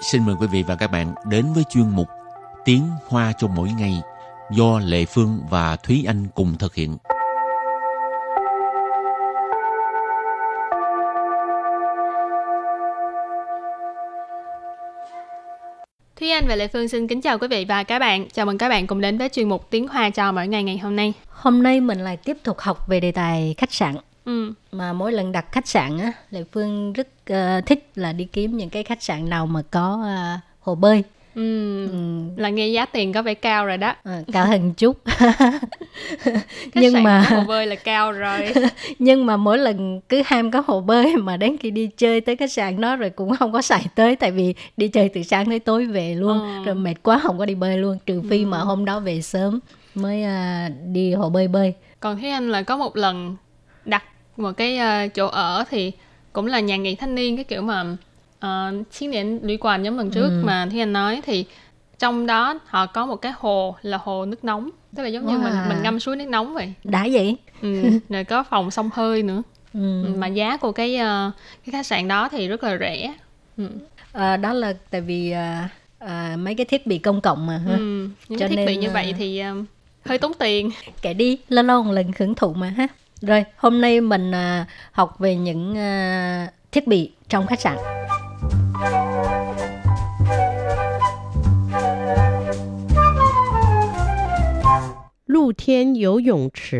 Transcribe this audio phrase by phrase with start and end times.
[0.00, 2.08] xin mời quý vị và các bạn đến với chuyên mục
[2.64, 4.02] Tiếng Hoa cho mỗi ngày
[4.50, 6.96] do Lệ Phương và Thúy Anh cùng thực hiện.
[16.16, 18.28] Thúy Anh và Lệ Phương xin kính chào quý vị và các bạn.
[18.32, 20.78] Chào mừng các bạn cùng đến với chuyên mục Tiếng Hoa cho mỗi ngày ngày
[20.78, 21.12] hôm nay.
[21.28, 23.96] Hôm nay mình lại tiếp tục học về đề tài khách sạn.
[24.28, 24.52] Ừ.
[24.72, 28.56] Mà mỗi lần đặt khách sạn á, Lệ Phương rất uh, thích là đi kiếm
[28.56, 31.02] những cái khách sạn nào mà có uh, hồ bơi.
[31.34, 31.88] Ừ.
[32.36, 33.94] Là nghe giá tiền có vẻ cao rồi đó.
[34.04, 34.96] À, cao hơn chút.
[36.74, 38.52] nhưng mà hồ bơi là cao rồi.
[38.98, 42.36] nhưng mà mỗi lần cứ ham có hồ bơi mà đến khi đi chơi tới
[42.36, 45.46] khách sạn đó rồi cũng không có xài tới tại vì đi chơi từ sáng
[45.46, 46.64] tới tối về luôn ừ.
[46.64, 48.46] rồi mệt quá không có đi bơi luôn trừ phi ừ.
[48.46, 49.60] mà hôm đó về sớm
[49.94, 51.74] mới uh, đi hồ bơi bơi.
[52.00, 53.36] Còn thế anh là có một lần
[53.84, 54.04] đặt
[54.38, 55.92] một cái uh, chỗ ở thì
[56.32, 57.96] cũng là nhà nghỉ thanh niên cái kiểu mà
[58.44, 60.42] uh, chiến điện lũy quản giống lần trước ừ.
[60.44, 61.44] mà Thi Anh nói thì
[61.98, 65.30] trong đó họ có một cái hồ là hồ nước nóng tức là giống wow.
[65.30, 68.90] như mình mình ngâm suối nước nóng vậy đã vậy ừ, rồi có phòng sông
[68.92, 69.42] hơi nữa
[69.74, 70.04] ừ.
[70.16, 71.32] mà giá của cái uh,
[71.64, 73.14] cái khách sạn đó thì rất là rẻ
[73.56, 73.68] ừ.
[74.12, 75.70] à, đó là tại vì uh,
[76.04, 78.08] uh, mấy cái thiết bị công cộng mà ừ.
[78.28, 79.66] những Cho thiết nên, bị như vậy thì uh,
[80.04, 80.70] hơi tốn tiền
[81.02, 82.86] kể đi lâu lâu một lần hưởng thụ mà ha
[83.20, 87.78] rồi, hôm nay mình à, học về những à, thiết bị trong khách sạn.
[95.26, 96.78] Lù thiên yếu dụng trì.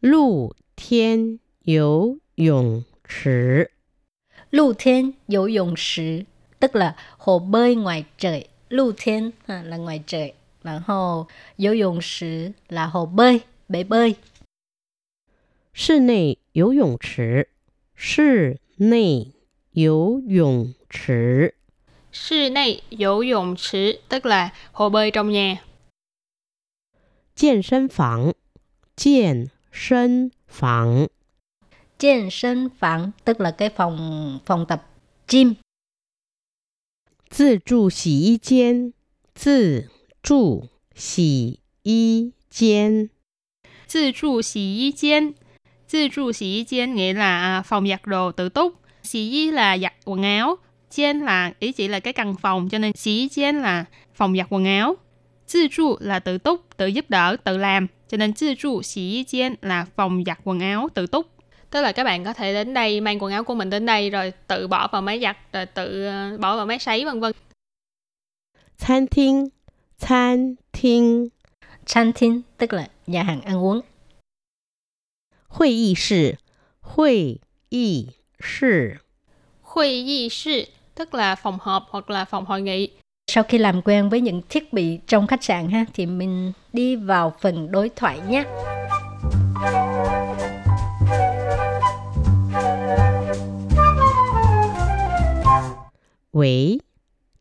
[0.00, 3.30] Lù thiên yếu dụng trì.
[4.50, 6.24] Lù thiên yếu dụng trì,
[6.60, 8.48] tức là hồ bơi ngoài trời.
[8.68, 11.26] Lù thiên à, là ngoài trời, và hồ
[11.56, 14.14] yếu dụng trì là hồ bơi, bể bơi.
[15.73, 17.49] 室内游泳池，
[17.95, 19.33] 室内
[19.71, 21.55] 游泳池，
[22.11, 25.61] 室内游泳池 tức là hồ bơi trong nhà.
[27.35, 28.33] 健身房，
[28.95, 31.07] 健身房，
[31.97, 34.85] 健身房 tức là cái phòng phòng tập
[35.27, 35.55] gym.
[37.29, 38.91] 自助洗衣间，
[39.33, 39.89] 自
[40.21, 43.09] 助洗衣间，
[43.87, 45.35] 自助洗衣间，
[45.93, 48.75] 自助洗衣间 nghĩa là phòng giặt đồ tự túc.
[49.03, 50.57] Xì y là giặt quần áo,
[50.91, 54.47] chen là ý chỉ là cái căn phòng cho nên xì chen là phòng giặt
[54.49, 54.95] quần áo.
[55.53, 57.87] Tự trụ là tự túc, tự giúp đỡ, tự làm.
[58.09, 61.27] Cho nên tự trụ xỉ chen là phòng giặt quần áo tự túc.
[61.69, 64.09] Tức là các bạn có thể đến đây mang quần áo của mình đến đây
[64.09, 67.31] rồi tự bỏ vào máy giặt, rồi tự ờ, bỏ vào máy sấy vân vân.
[68.79, 69.51] 餐厅,
[69.97, 71.29] 餐厅.
[71.85, 73.81] 餐厅tức là nhà hàng ăn uống.
[75.53, 76.35] Hội nghị室,
[76.81, 77.39] hội
[77.71, 78.07] nghị
[78.39, 78.97] 室.
[79.61, 82.89] Hội nghị室tức là phòng họp hoặc là phòng hội nghị.
[83.31, 86.95] Sau khi làm quen với những thiết bị trong khách sạn ha thì mình đi
[86.95, 88.43] vào phần đối thoại nhé.
[96.31, 96.79] 喂，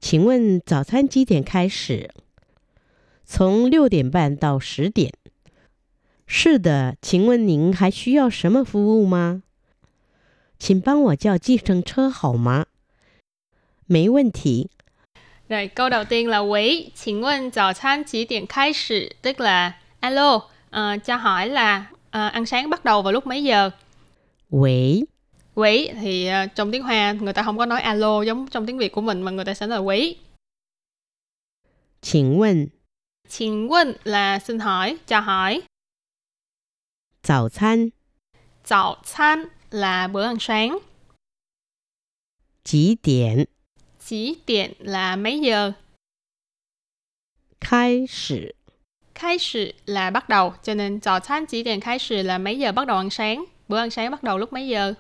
[0.00, 2.10] 请问早餐几点开始？
[3.25, 5.12] 从六点半到十点。
[6.26, 9.42] 是的，请问您还需要什么服务吗？
[10.59, 12.66] 请帮我叫计程车好吗？
[13.86, 14.69] 没问题。
[15.48, 19.16] Rồi, câu đầu tiên là quý, xin问早餐几点开始?
[19.22, 23.44] Tức là, alo, uh, cho hỏi là uh, ăn sáng bắt đầu vào lúc mấy
[23.44, 23.70] giờ?
[24.50, 25.04] Quý.
[25.54, 28.78] Quý thì uh, trong tiếng Hoa người ta không có nói alo giống trong tiếng
[28.78, 30.16] Việt của mình mà người ta sẽ nói là quý.
[32.03, 32.69] Xin问.
[33.28, 35.62] Xin问là xin hỏi, cho hỏi.
[37.22, 37.91] 早餐.
[38.64, 40.78] 早餐là bữa ăn sáng.
[42.64, 43.47] 几点?
[44.06, 45.72] Chỉ điện là mấy giờ?
[47.60, 48.53] Khai sử
[49.15, 52.86] Khai sử là bắt đầu, cho nên早餐 chỉ điện khai sử là mấy giờ bắt
[52.86, 53.45] đầu ăn sáng.
[53.68, 54.95] Bữa ăn sáng bắt đầu lúc mấy giờ?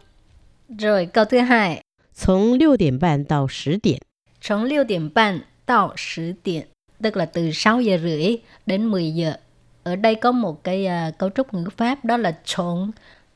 [0.78, 1.82] Rồi, câu thứ hai.
[2.14, 4.00] 从六点半到十点。
[4.40, 6.66] 从六点半到十点
[7.02, 8.36] tức là từ 6 giờ rưỡi
[8.66, 9.34] đến 10 giờ.
[9.83, 12.91] ở đây có một cái uh, cấu trúc ngữ pháp đó là trộn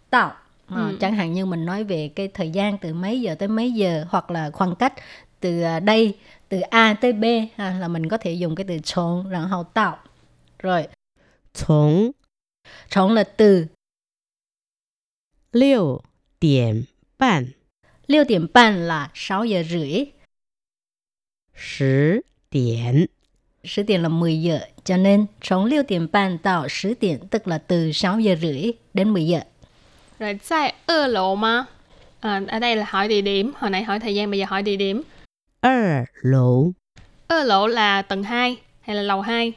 [0.10, 0.34] tạo.
[0.70, 0.76] Ừ.
[0.76, 0.98] ừ.
[1.00, 4.06] chẳng hạn như mình nói về cái thời gian từ mấy giờ tới mấy giờ
[4.10, 4.94] hoặc là khoảng cách
[5.40, 6.18] từ à, đây
[6.50, 7.24] từ A tới B
[7.56, 10.00] ha, là mình có thể dùng cái từ chống rồi hậu tạo.
[10.60, 10.88] Rồi.
[11.54, 12.12] Chống
[12.90, 13.66] chống là từ.
[15.52, 16.02] Liều
[16.42, 16.84] điểm
[17.20, 17.46] bàn.
[18.08, 20.06] Liều điểm bàn là 6 giờ rưỡi.
[21.80, 22.22] 10
[22.52, 23.06] điểm
[23.77, 27.59] 10 điểm là 10 giờ cho nên trốn 6 điểm半 到 10 điểm tức là
[27.59, 29.41] từ 6 giờ rưỡi đến 10 giờ
[30.19, 31.65] rồi tại ở lầu mà
[32.21, 34.63] à, ở đây là hỏi địa điểm hồi nãy hỏi thời gian bây giờ hỏi
[34.63, 35.03] địa điểm
[35.61, 36.73] 二楼
[37.29, 39.53] Ở lỗ là tầng 2 hay là lầu 2.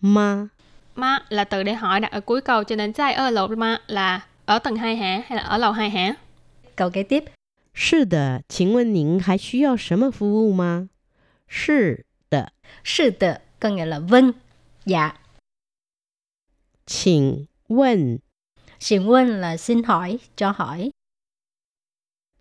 [0.00, 0.48] 吗？
[0.96, 4.76] Ma là từ để hỏi đặt ở cuối câu cho nên在二楼 ma là ở tầng
[4.76, 6.14] 2 hả hay là ở lầu 2 hả?
[6.76, 7.24] Câu kế tiếp.
[7.74, 10.88] 是的，请问您还需要什么服务吗？
[11.48, 12.52] 是 的，
[12.84, 14.32] Sư tự có nghĩa là vâng,
[14.84, 15.16] dạ.
[16.86, 18.18] 请问
[18.80, 20.90] Xin quân là xin hỏi, cho hỏi.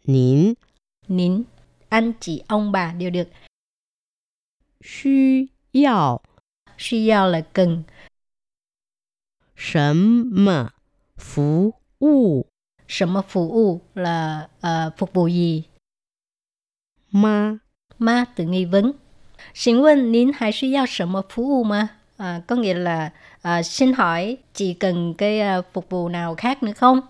[0.04, 0.54] 您
[1.08, 1.44] Nín,
[1.90, 3.28] anh chị, ông bà đều được.
[4.82, 6.22] 需要
[6.78, 7.84] Suy giao là cần.
[9.56, 10.74] 什么
[11.18, 12.48] 服务
[12.88, 15.66] 什么phục vụ là ờ, phục vụ gì?
[17.12, 17.60] 吗？
[18.00, 18.94] Ma từ nghi vấn.
[19.54, 21.88] Xin quân, nín hay suy giao什么服务mà?
[22.18, 26.64] À, có nghĩa là à, xin hỏi chị cần cái à, phục vụ nào khác
[26.64, 27.02] nữa không?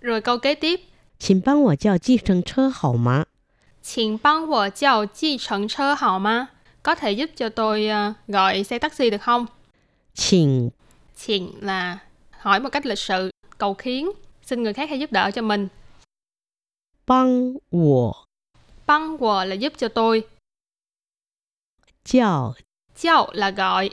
[0.00, 0.80] Rồi câu kế tiếp.
[1.18, 3.24] 请帮我叫计程车好吗？
[3.82, 6.48] 请帮我叫计程车好吗?
[6.82, 9.46] Có thể giúp cho tôi ờ, gọi xe taxi được không?
[10.14, 10.70] 请
[11.26, 11.98] Chuyện là
[12.30, 14.10] hỏi một cách lịch sự, cầu khiến,
[14.42, 15.68] xin người khác hãy giúp đỡ cho mình.
[17.06, 18.14] 帮我
[18.86, 20.22] Băng wo là giúp cho tôi.
[22.04, 22.54] 叫
[22.94, 23.90] Chào là gọi.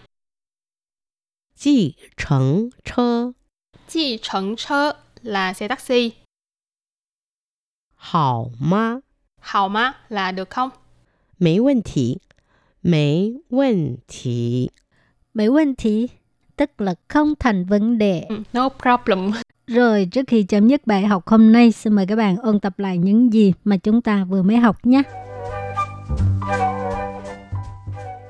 [1.56, 3.34] 计程车
[3.88, 6.14] Chi trấn chơ là xe taxi.
[7.96, 9.02] 好吗？
[9.42, 10.72] Hào má là được không?
[11.38, 12.22] 没问题，
[12.82, 14.72] 没问题。
[15.34, 16.08] Mấy vấn thì
[16.56, 18.26] tức là không thành vấn đề.
[18.30, 19.32] Ừ, No problem.
[19.68, 22.80] Rồi trước khi chấm dứt bài học hôm nay, xin mời các bạn ôn tập
[22.80, 25.02] lại những gì mà chúng ta vừa mới học nhé.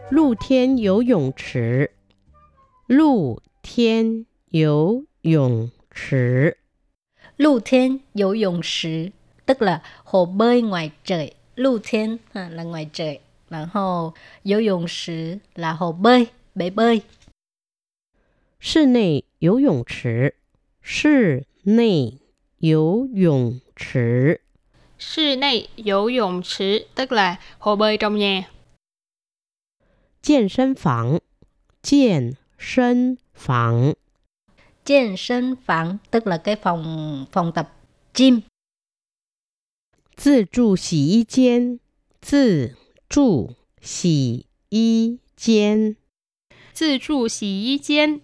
[0.09, 1.91] 露天游泳池，
[2.87, 6.57] 露天游泳池，
[7.37, 9.11] Lưu thiên游泳池
[9.45, 11.33] tức là hồ bơi ngoài trời.
[11.55, 13.19] Lưu thiên à, là ngoài trời.
[13.49, 14.13] Và hồ
[14.43, 17.01] 游泳池 là hồ bơi, bể bơi.
[18.59, 20.35] 室内游泳池，
[20.81, 22.19] 室内
[22.59, 24.39] 游泳池，
[24.97, 28.43] Sư này游泳池 tức là hồ bơi trong nhà.
[30.21, 31.19] 健身房，
[31.81, 33.93] 健身房，
[34.85, 37.73] Trên sân phẳng tức là cái phòng phòng tập
[38.13, 38.41] gym.
[40.15, 41.79] 自助洗衣间，
[42.21, 42.75] 自
[43.09, 45.95] 助洗衣间，
[46.79, 48.19] Tự trụ xì y gian.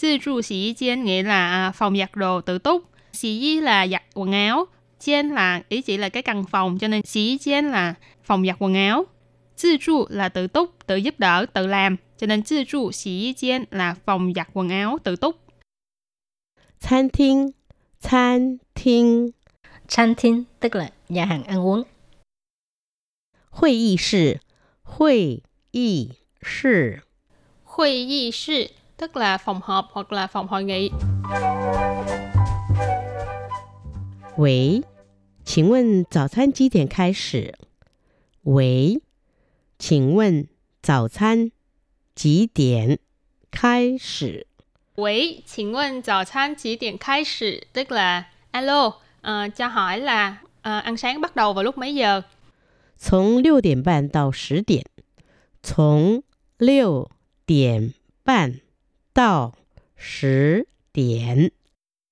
[0.00, 2.84] Tự trụ xì y gian nghĩa là à, phòng giặt đồ tự túc.
[3.12, 4.66] Xì y là giặt quần áo.
[5.00, 7.94] Gian là ý chỉ là cái căn phòng cho nên xì y gian là
[8.24, 9.04] phòng giặt quần áo.
[9.62, 11.96] Tự trụ là tự túc, tự giúp đỡ, tự làm.
[12.18, 15.36] Cho nên tự trụ xì y gian là phòng giặt quần áo tự túc.
[16.80, 17.52] 餐厅，
[18.00, 19.32] 餐厅，
[19.88, 21.84] 餐厅tức là nhà hàng ăn uống.
[23.50, 24.40] 会议室，
[24.82, 25.42] 会
[25.72, 26.10] 议
[26.42, 27.02] 室，
[27.64, 30.90] Hội y sư tức là phòng họp hoặc là phòng hội nghị.
[34.36, 34.82] 喂，
[35.44, 37.54] 请问早餐几点开始？
[38.42, 39.00] 喂，
[39.80, 40.46] 请问
[40.82, 41.50] 早餐
[42.14, 42.98] 几点
[43.50, 44.46] 开始？
[44.96, 51.36] Quỷ, xin问早餐chỉ điểm khai始 tức là alo, ờ, cho hỏi là ờ, ăn sáng bắt
[51.36, 52.22] đầu vào lúc mấy giờ?
[52.98, 54.84] 从六点半到十点。
[55.62, 56.22] 从
[56.58, 57.10] 六
[57.44, 57.92] 点
[58.24, 58.60] 半
[59.12, 59.52] 到
[59.96, 61.50] 十点。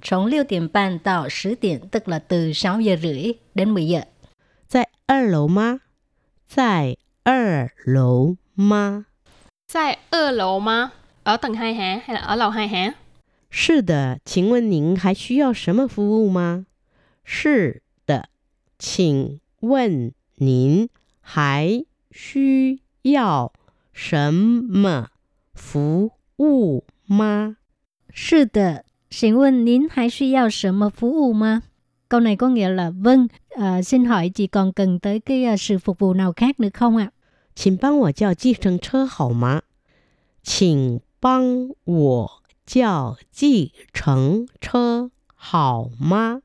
[0.02, 4.02] Sống 6 điểm半 到 10 điểm tức là từ 6 giờ rưỡi đến 10 giờ.
[4.68, 5.80] 在二楼吗？
[6.46, 6.98] 在
[7.28, 9.04] 二楼吗？
[9.72, 10.90] Tại ở lầu mà?
[11.22, 12.00] Ở tầng 2 hả?
[12.04, 12.94] Hay là ở lầu 2 hả?
[13.50, 16.66] 是的，请问您还需要什么服务吗？
[17.24, 18.28] 是的，
[18.78, 20.88] 请问您
[21.20, 23.52] 还需要
[23.92, 25.08] 什么
[25.54, 27.56] 服务吗？
[28.12, 31.62] Sư的, xin问您还需要什么服务吗?
[32.08, 35.56] Câu này có nghĩa là vâng, à, xin hỏi chị còn cần tới cái à,
[35.56, 37.10] sự phục vụ nào khác nữa không ạ?
[37.58, 39.62] 请帮我叫计程车好吗？
[40.42, 46.42] 请帮我叫计程车好吗？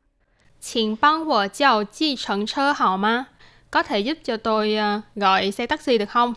[0.61, 3.27] Xin帮我叫计程车好吗?
[3.71, 6.35] Có thể giúp cho tôi ờ, gọi xe taxi được không?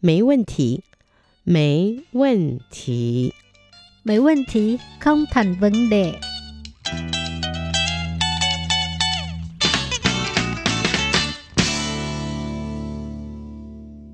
[0.00, 0.82] 没问题，
[1.44, 3.32] 没问题。
[4.04, 6.20] Mấy vấn thì không thành vấn đề.